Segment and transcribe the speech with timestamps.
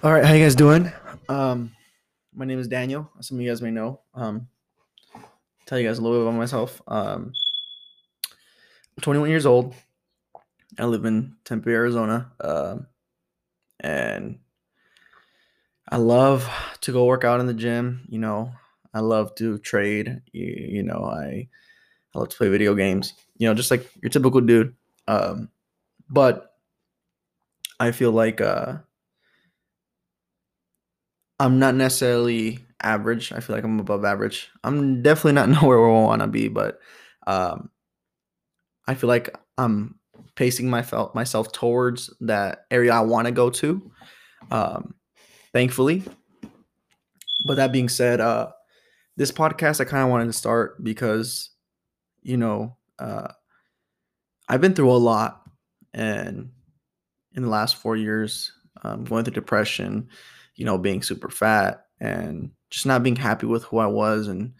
[0.00, 0.92] All right, how you guys doing?
[1.28, 1.72] Um,
[2.32, 3.10] my name is Daniel.
[3.18, 3.98] Some of you guys may know.
[4.14, 4.46] Um,
[5.66, 6.80] tell you guys a little bit about myself.
[6.86, 7.32] Um,
[8.30, 9.74] I'm 21 years old.
[10.78, 12.86] I live in Tempe, Arizona, um,
[13.80, 14.38] and
[15.88, 16.48] I love
[16.82, 18.06] to go work out in the gym.
[18.08, 18.52] You know,
[18.94, 20.22] I love to trade.
[20.30, 21.48] You, you know, I
[22.14, 23.14] I love to play video games.
[23.36, 24.76] You know, just like your typical dude.
[25.08, 25.48] Um,
[26.08, 26.54] but
[27.80, 28.76] I feel like uh,
[31.40, 33.32] I'm not necessarily average.
[33.32, 34.48] I feel like I'm above average.
[34.64, 36.80] I'm definitely not nowhere where I want to be, but
[37.26, 37.70] um,
[38.86, 39.96] I feel like I'm
[40.34, 43.90] pacing my felt myself towards that area I want to go to.
[44.50, 44.94] Um,
[45.52, 46.04] thankfully.
[47.46, 48.48] But that being said, uh,
[49.16, 51.50] this podcast I kind of wanted to start because,
[52.22, 53.28] you know, uh,
[54.48, 55.42] I've been through a lot,
[55.92, 56.50] and
[57.34, 60.08] in the last four years, um, going through depression,
[60.58, 64.52] you know, being super fat and just not being happy with who I was, and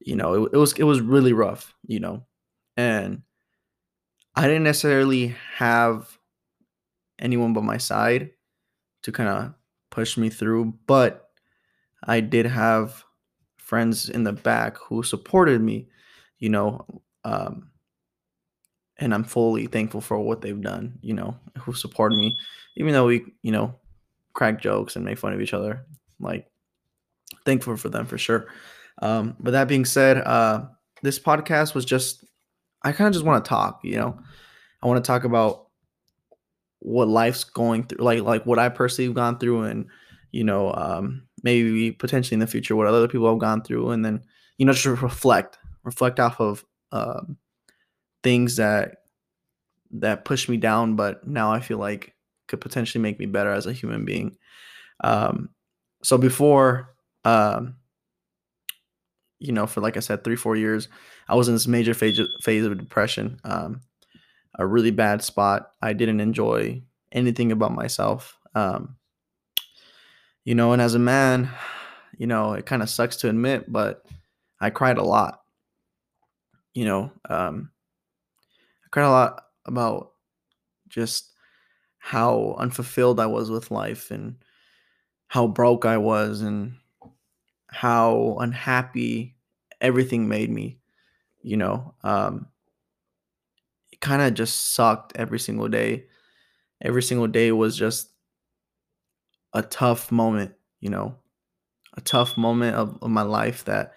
[0.00, 2.24] you know, it, it was it was really rough, you know,
[2.78, 3.22] and
[4.34, 6.18] I didn't necessarily have
[7.18, 8.30] anyone but my side
[9.02, 9.54] to kind of
[9.90, 11.28] push me through, but
[12.02, 13.04] I did have
[13.58, 15.88] friends in the back who supported me,
[16.38, 16.86] you know,
[17.24, 17.70] um,
[18.96, 22.36] and I'm fully thankful for what they've done, you know, who supported me,
[22.76, 23.74] even though we, you know,
[24.34, 25.86] crack jokes and make fun of each other.
[26.20, 26.46] Like,
[27.44, 28.46] thankful for them for sure.
[29.00, 30.66] Um, but that being said, uh,
[31.02, 32.24] this podcast was just,
[32.82, 34.18] I kind of just want to talk, you know,
[34.82, 35.68] I want to talk about
[36.80, 39.86] what life's going through, like, like what I personally have gone through and,
[40.32, 43.90] you know, um, maybe potentially in the future what other people have gone through.
[43.90, 44.22] And then,
[44.58, 47.38] you know, just reflect, reflect off of, um,
[48.22, 48.96] things that
[49.90, 52.13] that pushed me down, but now I feel like
[52.46, 54.36] could potentially make me better as a human being.
[55.02, 55.50] Um,
[56.02, 57.76] so before, um,
[59.38, 60.88] you know, for like I said, three four years,
[61.28, 63.80] I was in this major phase phase of depression, um,
[64.58, 65.70] a really bad spot.
[65.82, 68.38] I didn't enjoy anything about myself.
[68.54, 68.96] Um,
[70.44, 71.50] you know, and as a man,
[72.18, 74.04] you know, it kind of sucks to admit, but
[74.60, 75.40] I cried a lot.
[76.74, 77.70] You know, um,
[78.84, 80.12] I cried a lot about
[80.88, 81.33] just
[82.04, 84.36] how unfulfilled I was with life and
[85.28, 86.74] how broke I was and
[87.68, 89.36] how unhappy
[89.80, 90.80] everything made me.
[91.42, 92.48] You know, um,
[93.92, 96.06] it kind of just sucked every single day.
[96.82, 98.10] Every single day was just
[99.52, 101.16] a tough moment, you know,
[101.96, 103.94] a tough moment of, of my life that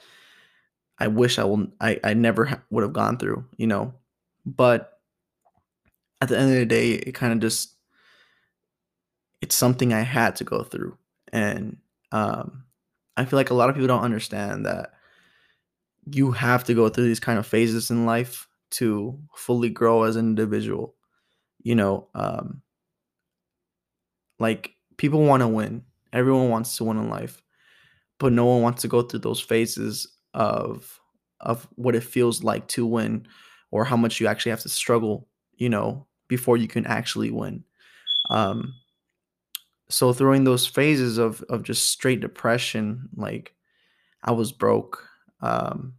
[0.99, 3.93] I wish I will I, I never ha- would have gone through, you know.
[4.45, 4.99] But
[6.21, 7.75] at the end of the day, it kind of just
[9.41, 10.97] it's something I had to go through.
[11.31, 11.77] And
[12.11, 12.65] um,
[13.15, 14.91] I feel like a lot of people don't understand that
[16.05, 20.15] you have to go through these kind of phases in life to fully grow as
[20.15, 20.95] an individual.
[21.63, 22.61] You know, um,
[24.39, 25.83] like people want to win.
[26.13, 27.41] Everyone wants to win in life,
[28.19, 30.99] but no one wants to go through those phases of
[31.41, 33.27] of what it feels like to win
[33.71, 35.27] or how much you actually have to struggle,
[35.57, 37.63] you know, before you can actually win.
[38.29, 38.73] Um,
[39.89, 43.53] so throwing those phases of of just straight depression, like
[44.23, 45.07] I was broke.
[45.41, 45.93] Um,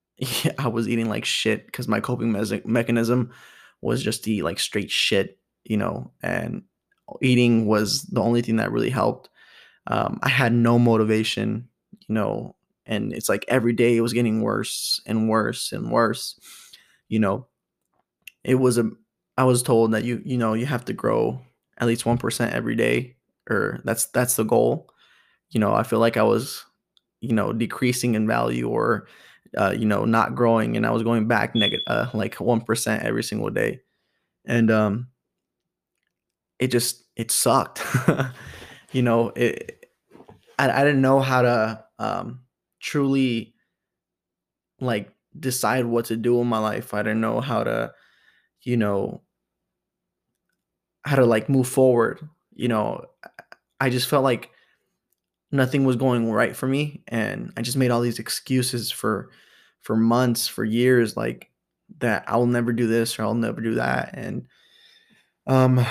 [0.58, 3.30] I was eating like shit because my coping me- mechanism
[3.80, 6.62] was just to eat like straight shit, you know, and
[7.22, 9.28] eating was the only thing that really helped.
[9.86, 11.68] Um, I had no motivation,
[12.08, 12.56] you know,
[12.86, 16.38] and it's like every day it was getting worse and worse and worse
[17.08, 17.46] you know
[18.44, 18.90] it was a
[19.36, 21.40] i was told that you you know you have to grow
[21.78, 23.14] at least 1% every day
[23.48, 24.88] or that's that's the goal
[25.50, 26.64] you know i feel like i was
[27.20, 29.08] you know decreasing in value or
[29.58, 33.22] uh, you know not growing and i was going back negative uh, like 1% every
[33.24, 33.80] single day
[34.46, 35.08] and um
[36.58, 37.82] it just it sucked
[38.92, 39.86] you know it
[40.58, 42.40] I, I didn't know how to um
[42.80, 43.54] truly
[44.80, 46.94] like decide what to do in my life.
[46.94, 47.92] I didn't know how to,
[48.62, 49.22] you know,
[51.04, 52.20] how to like move forward.
[52.54, 53.04] You know,
[53.80, 54.50] I just felt like
[55.50, 59.30] nothing was going right for me and I just made all these excuses for
[59.80, 61.50] for months, for years like
[62.00, 64.46] that I'll never do this or I'll never do that and
[65.46, 65.84] um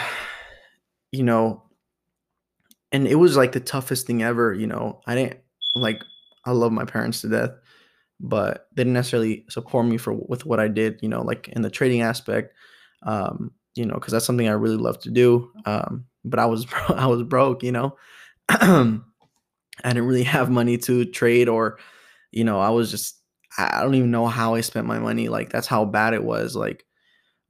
[1.11, 1.63] you know
[2.91, 5.01] and it was like the toughest thing ever, you know.
[5.05, 5.39] I didn't
[5.75, 6.01] like
[6.45, 7.51] I love my parents to death,
[8.19, 11.61] but they didn't necessarily support me for with what I did, you know, like in
[11.61, 12.53] the trading aspect,
[13.03, 15.51] um, you know, because that's something I really love to do.
[15.65, 17.97] Um, but I was I was broke, you know,
[18.49, 18.99] I
[19.83, 21.79] didn't really have money to trade or,
[22.31, 23.21] you know, I was just
[23.57, 25.29] I don't even know how I spent my money.
[25.29, 26.55] Like that's how bad it was.
[26.55, 26.85] Like,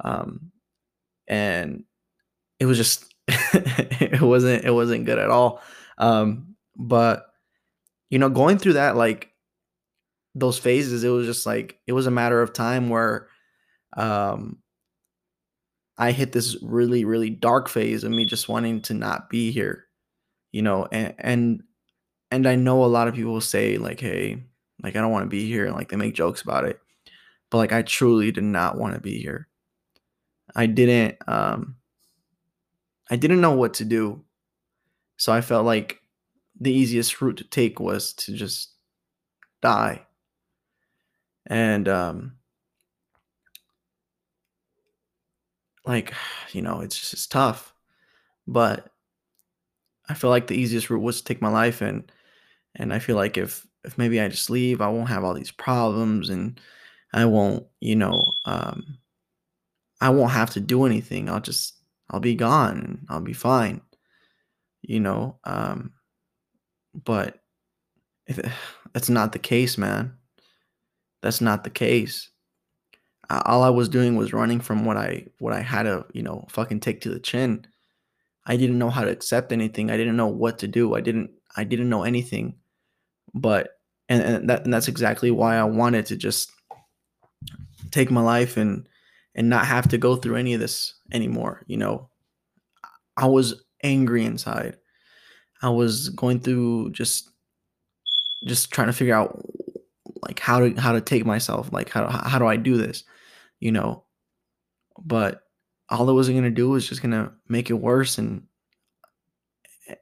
[0.03, 0.51] um,
[1.27, 1.83] and
[2.59, 5.61] it was just it wasn't it wasn't good at all.
[5.97, 7.25] Um, but
[8.09, 9.31] you know, going through that like
[10.35, 13.27] those phases, it was just like it was a matter of time where
[13.95, 14.59] um
[15.97, 19.85] I hit this really, really dark phase of me just wanting to not be here,
[20.51, 21.63] you know, and and
[22.31, 24.43] and I know a lot of people say like, hey,
[24.83, 26.79] like I don't want to be here, and like they make jokes about it.
[27.51, 29.47] But like I truly did not want to be here.
[30.55, 31.77] I didn't um
[33.09, 34.23] I didn't know what to do.
[35.17, 36.01] So I felt like
[36.59, 38.73] the easiest route to take was to just
[39.61, 40.05] die.
[41.47, 42.37] And um
[45.87, 46.13] like,
[46.51, 47.73] you know, it's just it's tough.
[48.47, 48.91] But
[50.09, 52.11] I feel like the easiest route was to take my life and
[52.75, 55.51] and I feel like if if maybe I just leave, I won't have all these
[55.51, 56.59] problems and
[57.13, 58.99] I won't, you know, um
[60.01, 61.29] I won't have to do anything.
[61.29, 61.75] I'll just
[62.09, 63.81] I'll be gone and I'll be fine.
[64.81, 65.93] You know, um
[66.93, 67.39] but
[68.27, 68.39] if,
[68.93, 70.17] that's not the case, man.
[71.21, 72.29] That's not the case.
[73.29, 76.45] All I was doing was running from what I what I had to, you know,
[76.49, 77.65] fucking take to the chin.
[78.45, 79.91] I didn't know how to accept anything.
[79.91, 80.95] I didn't know what to do.
[80.95, 82.55] I didn't I didn't know anything.
[83.33, 83.71] But
[84.07, 86.51] and, and that and that's exactly why I wanted to just
[87.91, 88.87] take my life and
[89.35, 92.09] and not have to go through any of this anymore, you know.
[93.17, 94.77] I was angry inside.
[95.61, 97.29] I was going through just
[98.45, 99.43] just trying to figure out
[100.21, 103.03] like how to how to take myself, like how how do I do this,
[103.59, 104.03] you know?
[104.99, 105.41] But
[105.89, 108.43] all it was gonna do was just gonna make it worse and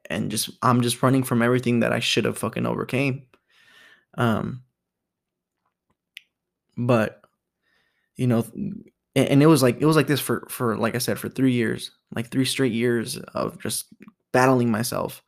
[0.09, 3.23] and just I'm just running from everything that I should have fucking overcame.
[4.17, 4.63] Um
[6.77, 7.21] but
[8.15, 8.45] you know
[9.15, 11.53] and it was like it was like this for for like I said for 3
[11.53, 13.85] years, like 3 straight years of just
[14.33, 15.23] battling myself,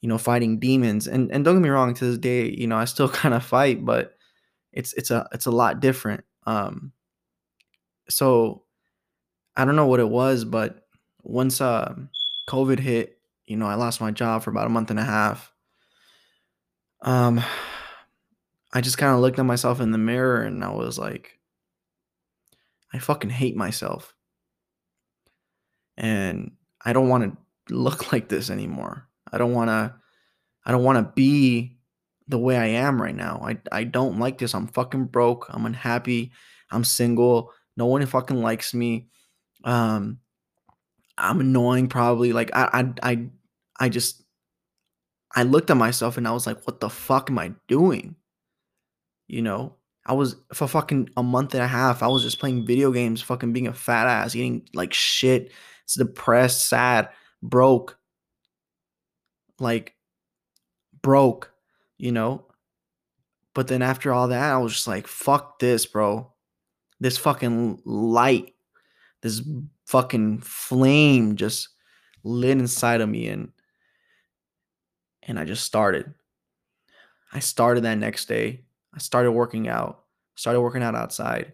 [0.00, 1.08] you know, fighting demons.
[1.08, 3.44] And and don't get me wrong, to this day, you know, I still kind of
[3.44, 4.14] fight, but
[4.72, 6.24] it's it's a it's a lot different.
[6.46, 6.92] Um
[8.10, 8.64] so
[9.56, 10.86] I don't know what it was, but
[11.22, 11.94] once uh
[12.48, 15.52] COVID hit, you know, I lost my job for about a month and a half.
[17.02, 17.42] Um
[18.72, 21.40] I just kind of looked at myself in the mirror and I was like
[22.92, 24.14] I fucking hate myself.
[25.96, 26.52] And
[26.84, 27.24] I don't want
[27.68, 29.08] to look like this anymore.
[29.32, 29.94] I don't want to
[30.64, 31.78] I don't want to be
[32.28, 33.40] the way I am right now.
[33.44, 34.54] I I don't like this.
[34.54, 35.46] I'm fucking broke.
[35.50, 36.32] I'm unhappy.
[36.70, 37.52] I'm single.
[37.76, 39.08] No one fucking likes me.
[39.64, 40.18] Um
[41.18, 42.32] I'm annoying probably.
[42.32, 43.26] Like I I I
[43.78, 44.22] I just
[45.34, 48.16] I looked at myself and I was like, what the fuck am I doing?
[49.28, 49.76] You know?
[50.06, 52.02] I was for fucking a month and a half.
[52.02, 55.52] I was just playing video games, fucking being a fat ass, eating like shit.
[55.84, 57.10] It's depressed, sad,
[57.42, 57.98] broke.
[59.58, 59.94] Like
[61.02, 61.52] broke,
[61.98, 62.46] you know?
[63.54, 66.32] But then after all that, I was just like, fuck this, bro.
[67.00, 68.54] This fucking light,
[69.22, 69.42] this
[69.86, 71.68] fucking flame just
[72.22, 73.50] lit inside of me and
[75.22, 76.12] and I just started.
[77.32, 78.64] I started that next day
[78.94, 80.04] I started working out,
[80.34, 81.52] started working out outside.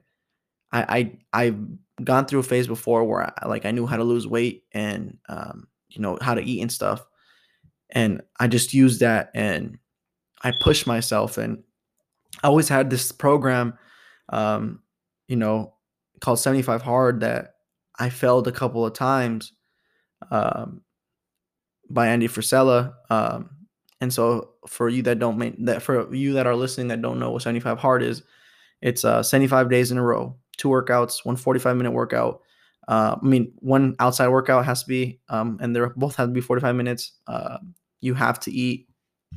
[0.72, 1.58] I I I've
[2.02, 5.18] gone through a phase before where I, like I knew how to lose weight and
[5.28, 7.04] um, you know how to eat and stuff,
[7.90, 9.78] and I just used that and
[10.42, 11.62] I pushed myself and
[12.42, 13.78] I always had this program,
[14.28, 14.80] um,
[15.28, 15.74] you know,
[16.20, 17.54] called 75 Hard that
[17.98, 19.52] I failed a couple of times
[20.30, 20.82] um,
[21.88, 22.94] by Andy Frisella.
[23.10, 23.50] Um,
[24.00, 27.18] and so for you that don't make that for you that are listening that don't
[27.18, 28.22] know what 75 hard is,
[28.82, 32.40] it's uh 75 days in a row, two workouts, one 45 minute workout.
[32.88, 36.32] Uh, I mean, one outside workout has to be, um, and they're both have to
[36.32, 37.12] be 45 minutes.
[37.26, 37.58] Uh,
[38.00, 38.88] you have to eat,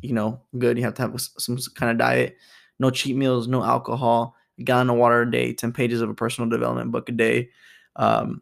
[0.01, 0.77] you know, good.
[0.77, 2.38] You have to have some kind of diet.
[2.79, 6.49] No cheat meals, no alcohol, gallon of water a day, 10 pages of a personal
[6.49, 7.49] development book a day,
[7.95, 8.41] um,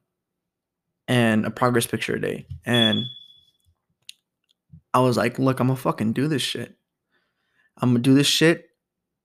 [1.07, 2.47] and a progress picture a day.
[2.65, 3.03] And
[4.93, 6.75] I was like, look, I'm gonna fucking do this shit.
[7.77, 8.69] I'm gonna do this shit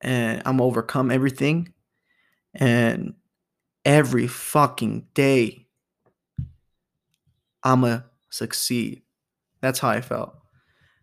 [0.01, 1.73] and I'm gonna overcome everything.
[2.53, 3.15] And
[3.83, 5.67] every fucking day,
[7.63, 9.01] I'm gonna succeed.
[9.61, 10.35] That's how I felt.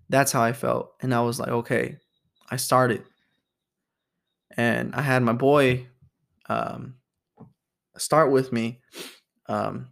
[0.09, 0.93] That's how I felt.
[1.01, 1.97] And I was like, okay,
[2.51, 3.05] I started.
[4.57, 5.87] And I had my boy
[6.49, 6.97] um,
[7.97, 8.81] start with me.
[9.47, 9.89] Um,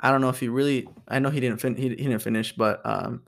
[0.00, 2.52] I don't know if he really, I know he didn't fin- he, he didn't finish,
[2.54, 3.22] but um,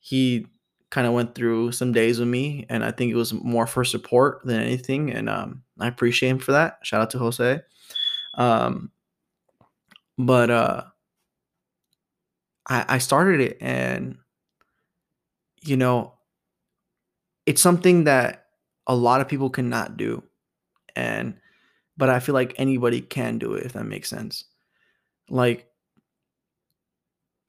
[0.00, 0.46] he
[0.90, 3.84] kind of went through some days with me, and I think it was more for
[3.84, 5.10] support than anything.
[5.12, 6.78] And um, I appreciate him for that.
[6.82, 7.60] Shout out to Jose.
[8.34, 8.90] Um,
[10.18, 10.84] but uh,
[12.68, 14.18] I, I started it, and
[15.62, 16.14] you know,
[17.46, 18.41] it's something that
[18.86, 20.22] a lot of people cannot do,
[20.96, 21.34] and
[21.96, 24.44] but I feel like anybody can do it if that makes sense.
[25.28, 25.68] Like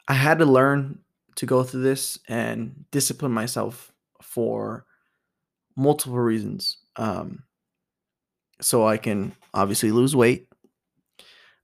[0.08, 1.00] I had to learn
[1.36, 4.86] to go through this and discipline myself for
[5.76, 6.78] multiple reasons.
[6.96, 7.44] Um,
[8.62, 10.48] so I can obviously lose weight.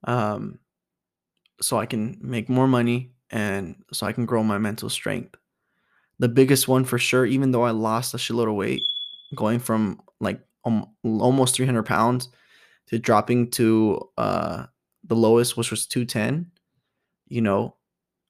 [0.06, 0.60] Um,
[1.62, 5.36] so I can make more money and so I can grow my mental strength.
[6.20, 8.82] The biggest one for sure, even though I lost a shitload of weight,
[9.36, 12.30] going from like um, almost 300 pounds
[12.88, 14.66] to dropping to uh,
[15.06, 16.52] the lowest, which was 210,
[17.28, 17.76] you know,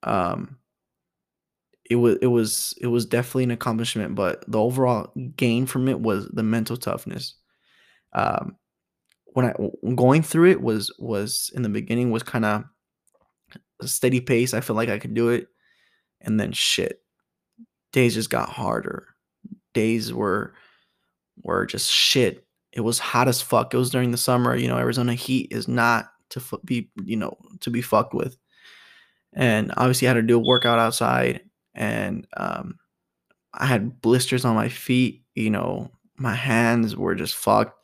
[0.03, 0.57] um,
[1.89, 5.99] it was it was it was definitely an accomplishment, but the overall gain from it
[5.99, 7.35] was the mental toughness.
[8.13, 8.57] Um,
[9.33, 9.53] when I
[9.95, 12.63] going through it was was in the beginning was kind of
[13.81, 14.53] a steady pace.
[14.53, 15.47] I felt like I could do it,
[16.21, 17.01] and then shit,
[17.91, 19.07] days just got harder.
[19.73, 20.53] Days were
[21.43, 22.45] were just shit.
[22.71, 23.73] It was hot as fuck.
[23.73, 24.55] It was during the summer.
[24.55, 28.37] You know, Arizona heat is not to be you know to be fucked with.
[29.33, 31.41] And obviously, I had to do a workout outside
[31.75, 32.75] and um,
[33.53, 35.23] I had blisters on my feet.
[35.35, 37.75] You know, my hands were just fucked.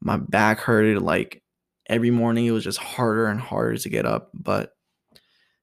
[0.00, 1.02] My back hurted.
[1.02, 1.42] Like
[1.88, 4.30] every morning, it was just harder and harder to get up.
[4.34, 4.74] But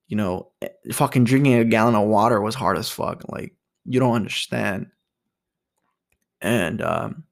[0.07, 3.23] you know, eh, fucking drinking a gallon of water was hard as fuck.
[3.29, 3.55] Like
[3.85, 4.87] you don't understand.
[6.41, 7.23] And um,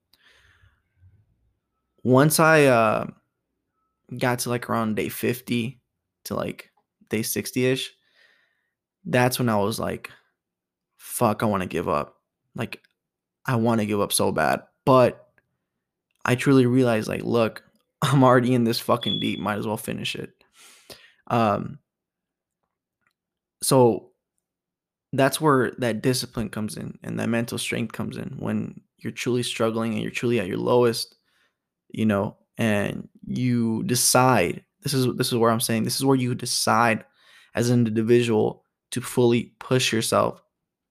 [2.03, 3.07] once I uh,
[4.17, 5.79] got to like around day 50
[6.25, 6.71] to like
[7.09, 7.93] day 60 ish,
[9.05, 10.11] that's when I was like,
[10.97, 12.17] fuck, I want to give up.
[12.55, 12.81] Like,
[13.45, 14.63] I want to give up so bad.
[14.85, 15.27] But
[16.25, 17.63] I truly realized, like, look,
[18.01, 19.39] I'm already in this fucking deep.
[19.39, 20.31] Might as well finish it.
[21.27, 21.79] Um,
[23.63, 24.11] so
[25.13, 29.43] that's where that discipline comes in and that mental strength comes in when you're truly
[29.43, 31.15] struggling and you're truly at your lowest,
[31.89, 36.15] you know, and you decide this is this is where I'm saying this is where
[36.15, 37.03] you decide
[37.55, 40.41] as an individual to fully push yourself,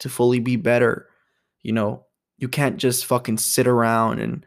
[0.00, 1.08] to fully be better.
[1.62, 2.04] You know,
[2.38, 4.44] you can't just fucking sit around and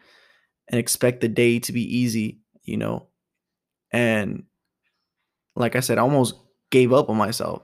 [0.68, 3.08] and expect the day to be easy, you know.
[3.92, 4.44] And
[5.56, 6.36] like I said, I almost
[6.70, 7.64] gave up on myself.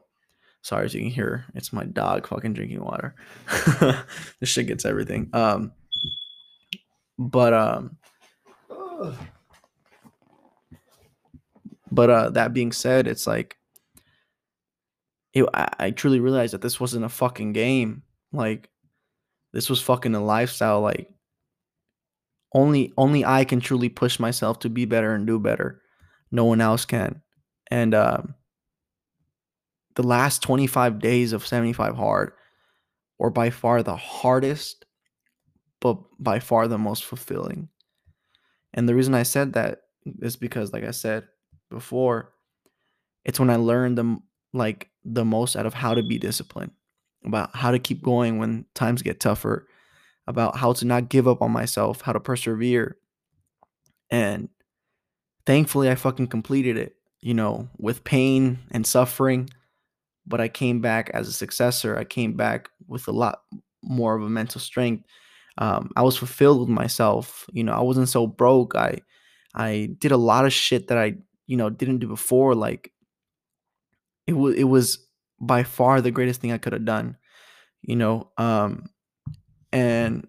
[0.64, 3.14] Sorry as you can hear, it's my dog fucking drinking water.
[4.40, 5.30] this shit gets everything.
[5.34, 5.72] Um
[7.18, 7.98] but um
[11.92, 13.58] but uh that being said, it's like
[15.34, 18.04] it, I, I truly realized that this wasn't a fucking game.
[18.32, 18.70] Like
[19.54, 20.82] this was fucking a lifestyle.
[20.82, 21.10] Like
[22.54, 25.82] only only I can truly push myself to be better and do better.
[26.32, 27.22] No one else can.
[27.70, 28.36] And um,
[29.96, 32.32] the last 25 days of 75 hard
[33.18, 34.85] were by far the hardest,
[35.82, 37.70] but by far the most fulfilling.
[38.74, 39.82] And the reason I said that
[40.22, 41.28] is because, like I said
[41.70, 42.34] before,
[43.24, 44.20] it's when I learned the
[44.54, 46.72] like the most out of how to be disciplined,
[47.26, 49.68] about how to keep going when times get tougher,
[50.28, 52.98] about how to not give up on myself, how to persevere.
[54.10, 54.50] And
[55.46, 59.50] thankfully, I fucking completed it, you know, with pain and suffering.
[60.28, 61.98] But I came back as a successor.
[61.98, 63.42] I came back with a lot
[63.84, 65.06] more of a mental strength.
[65.58, 67.46] Um, I was fulfilled with myself.
[67.52, 68.76] You know, I wasn't so broke.
[68.76, 69.00] I
[69.54, 71.16] I did a lot of shit that I,
[71.48, 72.92] you know, didn't do before, like
[74.28, 75.00] it was it was
[75.40, 77.18] by far the greatest thing I could have done,
[77.82, 78.32] you know.
[78.38, 78.86] Um,
[79.72, 80.28] and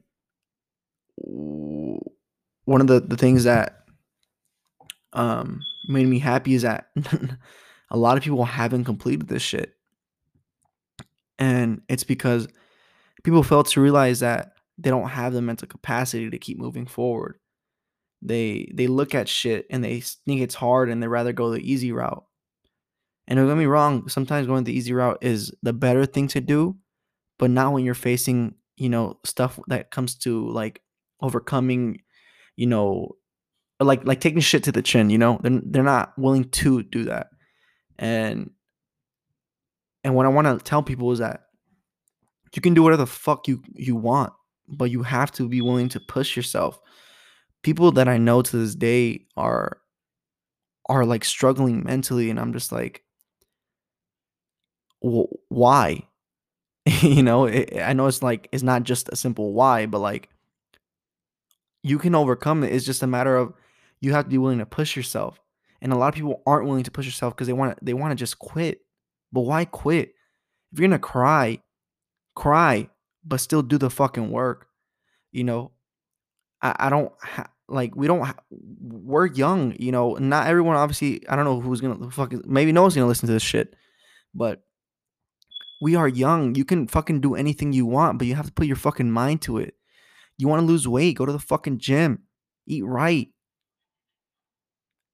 [1.17, 3.85] one of the the things that
[5.13, 6.89] um made me happy is that
[7.91, 9.75] a lot of people haven't completed this shit,
[11.39, 12.49] and it's because
[13.23, 17.39] people fail to realize that they don't have the mental capacity to keep moving forward.
[18.23, 21.61] They they look at shit and they think it's hard and they rather go the
[21.61, 22.25] easy route
[23.29, 26.41] and don't get me wrong, sometimes going the easy route is the better thing to
[26.41, 26.77] do,
[27.39, 30.81] but not when you're facing, you know, stuff that comes to like
[31.21, 32.03] overcoming,
[32.57, 33.17] you know,
[33.81, 35.41] like like taking shit to the chin, you know?
[35.43, 37.29] They're they're not willing to do that.
[37.99, 38.51] And
[40.05, 41.43] and what I want to tell people is that
[42.55, 44.33] you can do whatever the fuck you you want,
[44.69, 46.81] but you have to be willing to push yourself.
[47.63, 49.79] People that I know to this day are
[50.89, 53.03] are like struggling mentally and I'm just like
[55.01, 56.03] why?
[57.03, 60.29] you know, it, I know it's like it's not just a simple why, but like
[61.83, 62.73] you can overcome it.
[62.73, 63.53] It's just a matter of
[64.01, 65.41] you have to be willing to push yourself.
[65.81, 67.95] And a lot of people aren't willing to push yourself because they want to they
[67.95, 68.81] want to just quit.
[69.33, 70.15] But why quit?
[70.73, 71.61] If you're gonna cry,
[72.35, 72.89] cry,
[73.27, 74.69] but still do the fucking work.
[75.33, 75.73] You know,
[76.63, 79.75] I, I don't ha- like we don't ha- we're young.
[79.79, 81.29] You know, not everyone obviously.
[81.29, 83.75] I don't know who's gonna fucking maybe no one's gonna listen to this shit,
[84.35, 84.63] but
[85.81, 86.55] we are young.
[86.55, 89.43] You can fucking do anything you want, but you have to put your fucking mind
[89.43, 89.75] to it.
[90.39, 91.17] You want to lose weight?
[91.17, 92.23] Go to the fucking gym.
[92.67, 93.29] Eat right.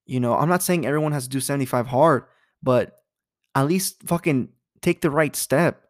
[0.07, 2.25] You know, I'm not saying everyone has to do 75 hard,
[2.63, 2.93] but
[3.55, 4.49] at least fucking
[4.81, 5.82] take the right step.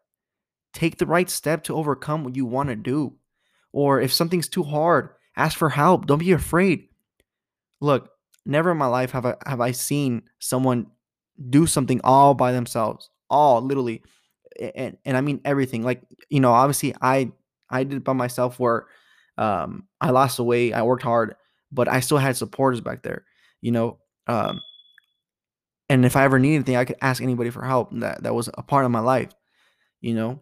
[0.73, 3.13] Take the right step to overcome what you want to do.
[3.71, 6.05] Or if something's too hard, ask for help.
[6.05, 6.89] Don't be afraid.
[7.79, 8.09] Look,
[8.45, 10.87] never in my life have I have I seen someone
[11.49, 13.09] do something all by themselves.
[13.29, 14.03] All literally.
[14.75, 15.83] And and I mean everything.
[15.83, 17.31] Like, you know, obviously I
[17.69, 18.85] I did it by myself where
[19.37, 21.35] um I lost the weight, I worked hard,
[21.71, 23.25] but I still had supporters back there.
[23.61, 24.61] You know, um,
[25.89, 27.89] and if I ever need anything, I could ask anybody for help.
[27.99, 29.31] That that was a part of my life,
[30.01, 30.41] you know.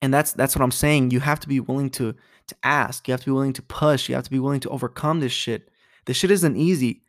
[0.00, 1.10] And that's that's what I'm saying.
[1.10, 2.14] You have to be willing to
[2.48, 3.06] to ask.
[3.08, 4.08] You have to be willing to push.
[4.08, 5.70] You have to be willing to overcome this shit.
[6.06, 7.02] This shit isn't easy.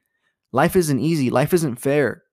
[0.51, 1.29] Life isn't easy.
[1.29, 2.23] Life isn't fair.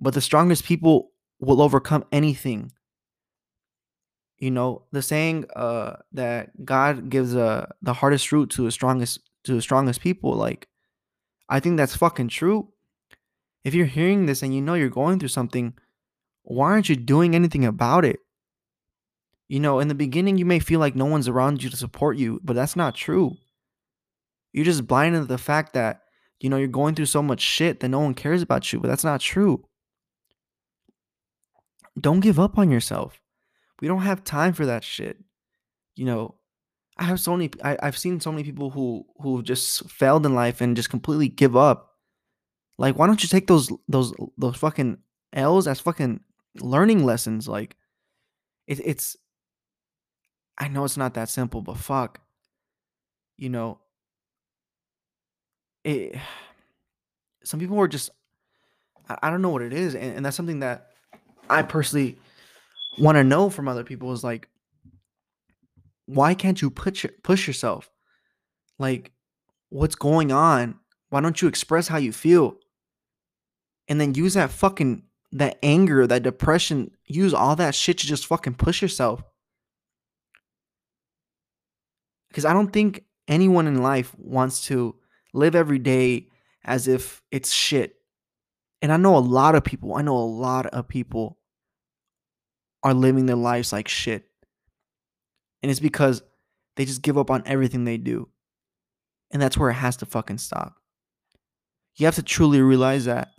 [0.00, 2.72] But the strongest people will overcome anything.
[4.38, 9.20] You know, the saying uh that God gives uh the hardest route to the strongest
[9.44, 10.68] to the strongest people, like
[11.48, 12.68] I think that's fucking true.
[13.64, 15.74] If you're hearing this and you know you're going through something,
[16.42, 18.20] why aren't you doing anything about it?
[19.48, 22.16] You know, in the beginning, you may feel like no one's around you to support
[22.16, 23.36] you, but that's not true.
[24.52, 26.02] You're just blinded to the fact that,
[26.40, 28.88] you know, you're going through so much shit that no one cares about you, but
[28.88, 29.64] that's not true.
[31.98, 33.20] Don't give up on yourself.
[33.80, 35.18] We don't have time for that shit.
[35.94, 36.34] You know,
[36.98, 40.34] I have so many I, I've seen so many people who who just failed in
[40.34, 41.92] life and just completely give up.
[42.78, 44.98] Like, why don't you take those those those fucking
[45.32, 46.20] L's as fucking
[46.60, 47.48] learning lessons?
[47.48, 47.76] Like,
[48.66, 49.16] it, it's
[50.58, 52.20] I know it's not that simple, but fuck,
[53.36, 53.78] you know,
[55.84, 56.16] it.
[57.44, 58.10] Some people are just
[59.08, 60.88] I, I don't know what it is, and, and that's something that
[61.48, 62.18] I personally
[62.98, 64.48] want to know from other people is like
[66.06, 67.90] why can't you push push yourself?
[68.78, 69.12] Like,
[69.68, 70.78] what's going on?
[71.10, 72.56] Why don't you express how you feel?
[73.88, 78.26] And then use that fucking that anger, that depression, use all that shit to just
[78.26, 79.22] fucking push yourself.
[82.36, 84.94] Because I don't think anyone in life wants to
[85.32, 86.28] live every day
[86.66, 87.96] as if it's shit.
[88.82, 91.38] And I know a lot of people, I know a lot of people
[92.82, 94.26] are living their lives like shit.
[95.62, 96.22] And it's because
[96.76, 98.28] they just give up on everything they do.
[99.30, 100.74] And that's where it has to fucking stop.
[101.94, 103.30] You have to truly realize that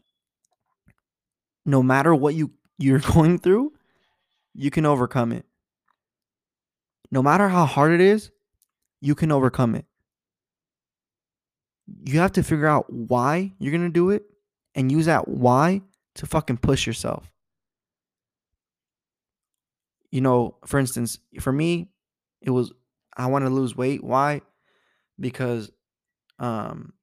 [1.68, 3.74] no matter what you you're going through,
[4.56, 5.46] you can overcome it.
[7.12, 8.32] No matter how hard it is,
[9.02, 9.86] you can overcome it.
[12.04, 14.24] You have to figure out why you're going to do it
[14.76, 15.82] and use that why
[16.16, 17.32] to fucking push yourself.
[20.12, 21.90] You know, for instance, for me,
[22.42, 22.72] it was
[23.16, 24.04] I wanted to lose weight.
[24.04, 24.42] Why?
[25.20, 25.72] Because
[26.40, 26.94] um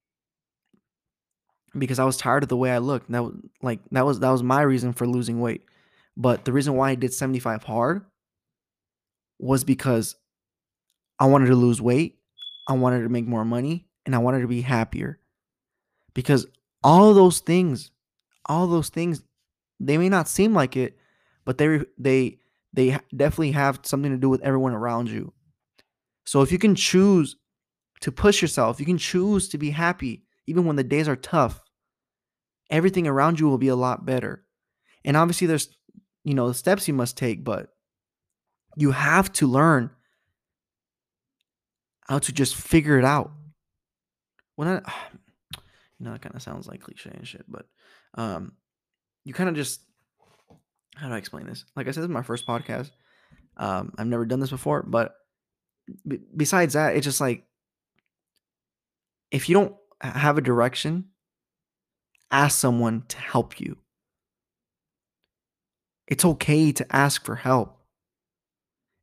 [1.77, 3.11] because I was tired of the way I looked.
[3.11, 5.63] That was like that was that was my reason for losing weight.
[6.17, 8.05] But the reason why I did 75 hard
[9.37, 10.15] was because
[11.19, 12.17] I wanted to lose weight,
[12.67, 15.19] I wanted to make more money, and I wanted to be happier.
[16.13, 16.45] Because
[16.83, 17.91] all those things,
[18.45, 19.21] all those things,
[19.79, 20.97] they may not seem like it,
[21.45, 22.39] but they they
[22.73, 25.33] they definitely have something to do with everyone around you.
[26.25, 27.35] So if you can choose
[28.01, 31.61] to push yourself, you can choose to be happy even when the days are tough.
[32.69, 34.43] Everything around you will be a lot better.
[35.03, 35.69] And obviously there's
[36.25, 37.69] you know, the steps you must take, but
[38.75, 39.91] you have to learn
[42.07, 43.31] how to just figure it out.
[44.57, 44.83] Well, not,
[45.99, 47.65] you know, that kind of sounds like cliche and shit, but
[48.15, 48.53] um,
[49.23, 49.81] you kind of just
[50.95, 51.65] how do I explain this?
[51.75, 52.91] Like I said, this is my first podcast.
[53.57, 55.15] Um, I've never done this before, but
[56.07, 57.45] b- besides that, it's just like
[59.31, 61.05] if you don't have a direction,
[62.31, 63.77] ask someone to help you.
[66.07, 67.79] It's okay to ask for help.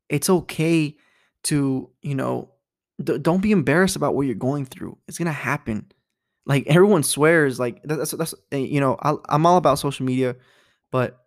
[0.09, 0.97] It's okay
[1.45, 2.52] to, you know,
[3.03, 4.99] d- don't be embarrassed about what you're going through.
[5.09, 5.91] It's to happen.
[6.47, 10.37] Like everyone swears like that's that's eh, you know, I, I'm all about social media,
[10.91, 11.19] but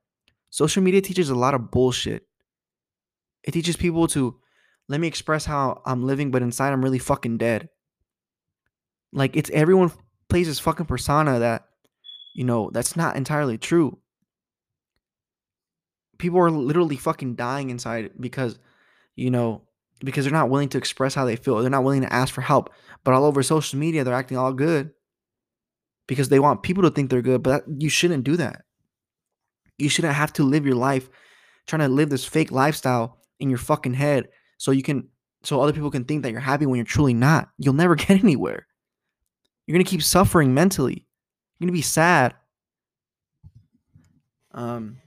[0.49, 2.27] social media teaches a lot of bullshit
[3.43, 4.39] It teaches people to
[4.89, 7.69] let me express how I'm living, but inside I'm really fucking dead.
[9.11, 9.91] Like it's everyone
[10.29, 11.67] plays this fucking persona that,
[12.33, 13.99] you know, that's not entirely true.
[16.17, 18.57] People are literally fucking dying inside because,
[19.15, 19.63] you know,
[20.03, 21.57] because they're not willing to express how they feel.
[21.59, 22.71] They're not willing to ask for help.
[23.03, 24.91] But all over social media, they're acting all good
[26.07, 27.43] because they want people to think they're good.
[27.43, 28.63] But that, you shouldn't do that.
[29.77, 31.09] You shouldn't have to live your life
[31.67, 35.09] trying to live this fake lifestyle in your fucking head so you can
[35.43, 37.49] so other people can think that you're happy when you're truly not.
[37.57, 38.67] You'll never get anywhere.
[39.65, 41.05] You're going to keep suffering mentally.
[41.59, 42.33] You're going to be sad.
[44.53, 44.97] Um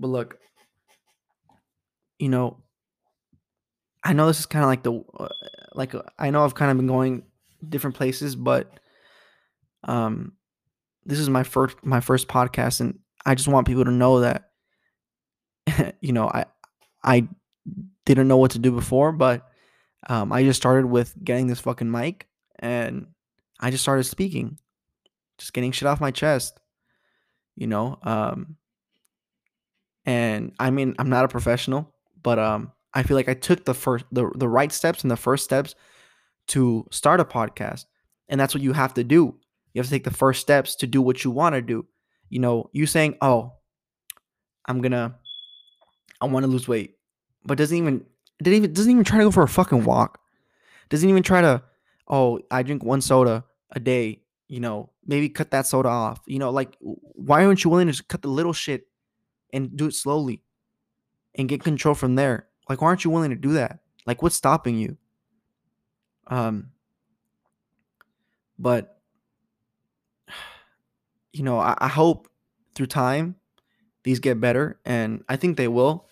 [0.00, 0.38] but look,
[2.18, 2.63] you know,
[4.04, 5.28] I know this is kind of like the uh,
[5.74, 7.24] like uh, I know I've kind of been going
[7.66, 8.70] different places, but
[9.84, 10.32] um
[11.04, 14.50] this is my first my first podcast and I just want people to know that
[16.00, 16.46] you know, I
[17.02, 17.28] I
[18.04, 19.46] didn't know what to do before, but
[20.08, 23.06] um, I just started with getting this fucking mic and
[23.60, 24.58] I just started speaking,
[25.38, 26.60] just getting shit off my chest,
[27.56, 27.98] you know.
[28.02, 28.56] Um,
[30.04, 33.74] and I mean, I'm not a professional, but um, I feel like I took the
[33.74, 35.74] first the the right steps and the first steps
[36.48, 37.86] to start a podcast,
[38.28, 39.34] and that's what you have to do.
[39.72, 41.86] You have to take the first steps to do what you want to do.
[42.30, 43.54] You know, you saying, "Oh,
[44.66, 45.16] I'm gonna
[46.20, 46.96] I want to lose weight,
[47.44, 48.04] but doesn't even
[48.42, 50.20] doesn't even doesn't even try to go for a fucking walk.
[50.88, 51.62] Doesn't even try to.
[52.08, 54.22] Oh, I drink one soda a day.
[54.48, 56.20] You know, maybe cut that soda off.
[56.26, 58.86] You know, like why aren't you willing to just cut the little shit
[59.52, 60.42] and do it slowly
[61.34, 62.48] and get control from there?
[62.68, 63.80] Like, why aren't you willing to do that?
[64.06, 64.96] Like, what's stopping you?
[66.26, 66.70] Um,
[68.58, 68.98] but
[71.32, 72.28] you know, I, I hope
[72.74, 73.36] through time
[74.04, 76.08] these get better, and I think they will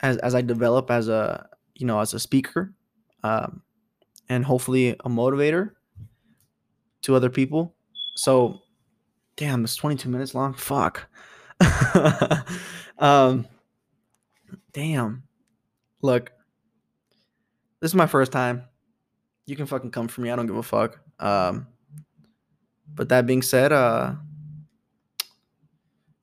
[0.00, 2.74] as as I develop as a you know as a speaker,
[3.22, 3.62] um,
[4.28, 5.72] and hopefully a motivator
[7.02, 7.74] to other people.
[8.14, 8.60] So,
[9.36, 10.54] damn, it's 22 minutes long.
[10.54, 11.06] Fuck.
[12.98, 13.46] um,
[14.76, 15.22] damn.
[16.02, 16.30] Look,
[17.80, 18.64] this is my first time.
[19.46, 20.30] You can fucking come for me.
[20.30, 21.00] I don't give a fuck.
[21.18, 21.66] Um,
[22.94, 24.12] but that being said, uh,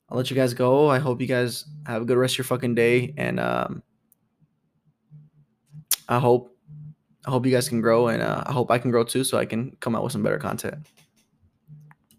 [0.08, 0.88] I'll let you guys go.
[0.88, 3.82] I hope you guys have a good rest of your fucking day, and um,
[6.08, 6.56] I hope
[7.26, 9.36] I hope you guys can grow, and uh, I hope I can grow too, so
[9.36, 10.86] I can come out with some better content.